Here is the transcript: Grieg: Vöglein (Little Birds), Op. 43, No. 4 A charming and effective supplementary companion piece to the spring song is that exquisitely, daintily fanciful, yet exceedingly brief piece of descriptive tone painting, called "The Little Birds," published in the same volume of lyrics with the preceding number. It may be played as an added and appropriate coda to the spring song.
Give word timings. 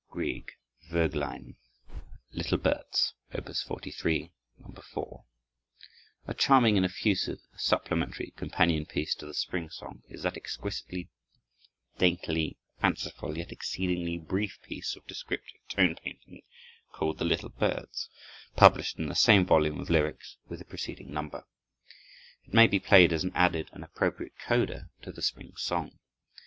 Grieg: 0.09 0.53
Vöglein 0.89 1.57
(Little 2.31 2.57
Birds), 2.57 3.13
Op. 3.35 3.43
43, 3.47 4.31
No. 4.57 4.81
4 4.81 5.25
A 6.25 6.33
charming 6.33 6.75
and 6.75 6.83
effective 6.83 7.37
supplementary 7.55 8.31
companion 8.35 8.87
piece 8.87 9.13
to 9.13 9.27
the 9.27 9.35
spring 9.35 9.69
song 9.69 10.01
is 10.09 10.23
that 10.23 10.35
exquisitely, 10.35 11.07
daintily 11.99 12.57
fanciful, 12.81 13.37
yet 13.37 13.51
exceedingly 13.51 14.17
brief 14.17 14.57
piece 14.63 14.95
of 14.95 15.05
descriptive 15.05 15.61
tone 15.69 15.95
painting, 15.95 16.41
called 16.91 17.19
"The 17.19 17.25
Little 17.25 17.49
Birds," 17.49 18.09
published 18.55 18.97
in 18.97 19.05
the 19.05 19.13
same 19.13 19.45
volume 19.45 19.79
of 19.79 19.91
lyrics 19.91 20.35
with 20.47 20.57
the 20.57 20.65
preceding 20.65 21.13
number. 21.13 21.43
It 22.47 22.55
may 22.55 22.65
be 22.65 22.79
played 22.79 23.13
as 23.13 23.23
an 23.23 23.33
added 23.35 23.69
and 23.71 23.83
appropriate 23.83 24.33
coda 24.39 24.89
to 25.03 25.11
the 25.11 25.21
spring 25.21 25.53
song. 25.57 25.99